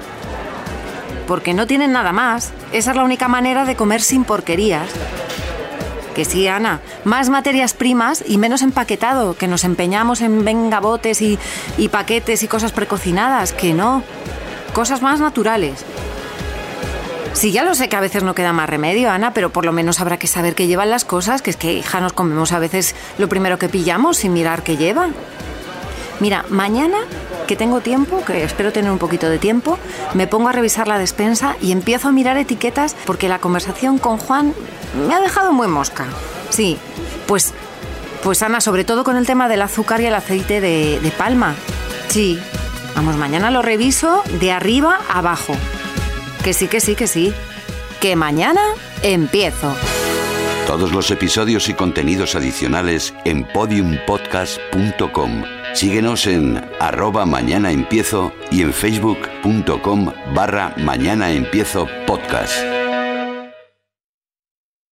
Porque 1.27 1.53
no 1.53 1.67
tienen 1.67 1.91
nada 1.91 2.13
más. 2.13 2.53
Esa 2.71 2.91
es 2.91 2.97
la 2.97 3.03
única 3.03 3.27
manera 3.27 3.65
de 3.65 3.75
comer 3.75 4.01
sin 4.01 4.23
porquerías. 4.23 4.89
Que 6.15 6.23
sí, 6.23 6.47
Ana, 6.47 6.79
más 7.03 7.29
materias 7.29 7.73
primas 7.73 8.23
y 8.25 8.37
menos 8.37 8.61
empaquetado, 8.61 9.35
que 9.35 9.49
nos 9.49 9.65
empeñamos 9.65 10.21
en 10.21 10.45
vengabotes 10.45 11.21
y, 11.21 11.37
y 11.77 11.89
paquetes 11.89 12.41
y 12.41 12.47
cosas 12.47 12.71
precocinadas, 12.71 13.51
que 13.51 13.73
no. 13.73 14.03
Cosas 14.73 15.01
más 15.01 15.19
naturales. 15.19 15.85
Sí, 17.33 17.51
ya 17.51 17.63
lo 17.63 17.75
sé 17.75 17.89
que 17.89 17.95
a 17.95 18.01
veces 18.01 18.23
no 18.23 18.35
queda 18.35 18.53
más 18.53 18.69
remedio, 18.69 19.09
Ana, 19.09 19.33
pero 19.33 19.51
por 19.51 19.65
lo 19.65 19.71
menos 19.71 19.99
habrá 19.99 20.17
que 20.17 20.27
saber 20.27 20.53
qué 20.53 20.67
llevan 20.67 20.89
las 20.89 21.05
cosas, 21.05 21.41
que 21.41 21.49
es 21.49 21.55
que, 21.55 21.73
hija, 21.73 22.01
nos 22.01 22.13
comemos 22.13 22.51
a 22.51 22.59
veces 22.59 22.95
lo 23.17 23.29
primero 23.29 23.57
que 23.57 23.69
pillamos 23.69 24.17
sin 24.17 24.33
mirar 24.33 24.63
qué 24.63 24.77
llevan. 24.77 25.13
Mira, 26.19 26.45
mañana 26.49 26.97
que 27.47 27.55
tengo 27.55 27.81
tiempo, 27.81 28.23
que 28.23 28.43
espero 28.43 28.71
tener 28.71 28.91
un 28.91 28.97
poquito 28.97 29.29
de 29.29 29.39
tiempo, 29.39 29.79
me 30.13 30.27
pongo 30.27 30.49
a 30.49 30.51
revisar 30.51 30.87
la 30.87 30.99
despensa 30.99 31.55
y 31.61 31.71
empiezo 31.71 32.09
a 32.09 32.11
mirar 32.11 32.37
etiquetas 32.37 32.95
porque 33.05 33.27
la 33.27 33.39
conversación 33.39 33.97
con 33.97 34.17
Juan 34.17 34.53
me 35.07 35.13
ha 35.13 35.19
dejado 35.19 35.51
muy 35.51 35.67
mosca. 35.67 36.05
Sí, 36.49 36.77
pues, 37.27 37.53
pues 38.23 38.43
Ana, 38.43 38.61
sobre 38.61 38.83
todo 38.83 39.03
con 39.03 39.17
el 39.17 39.25
tema 39.25 39.49
del 39.49 39.63
azúcar 39.63 39.99
y 40.01 40.05
el 40.05 40.13
aceite 40.13 40.61
de, 40.61 40.99
de 41.01 41.11
palma. 41.11 41.55
Sí, 42.09 42.39
vamos, 42.95 43.17
mañana 43.17 43.51
lo 43.51 43.61
reviso 43.61 44.23
de 44.39 44.51
arriba 44.51 44.99
a 45.09 45.19
abajo. 45.19 45.55
Que 46.43 46.53
sí, 46.53 46.67
que 46.67 46.79
sí, 46.79 46.95
que 46.95 47.07
sí. 47.07 47.33
Que 47.99 48.15
mañana 48.15 48.61
empiezo. 49.03 49.75
Todos 50.65 50.91
los 50.91 51.11
episodios 51.11 51.69
y 51.69 51.73
contenidos 51.73 52.35
adicionales 52.35 53.13
en 53.25 53.43
podiumpodcast.com. 53.43 55.43
Síguenos 55.73 56.27
en 56.27 56.63
arroba 56.79 57.25
mañana 57.25 57.71
empiezo 57.71 58.31
y 58.51 58.61
en 58.61 58.73
facebook.com 58.73 60.13
barra 60.33 60.73
mañana 60.77 61.31
empiezo 61.31 61.87
podcast. 62.07 62.70